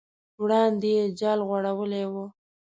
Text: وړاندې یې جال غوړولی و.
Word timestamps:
وړاندې 0.41 0.89
یې 0.97 1.05
جال 1.19 1.39
غوړولی 1.47 2.03
و. 2.11 2.13